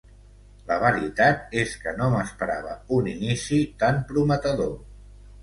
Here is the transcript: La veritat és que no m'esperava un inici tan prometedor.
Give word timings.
La 0.69 0.77
veritat 0.83 1.53
és 1.63 1.75
que 1.83 1.93
no 1.99 2.07
m'esperava 2.15 2.73
un 2.97 3.11
inici 3.13 3.61
tan 3.85 4.03
prometedor. 4.11 4.75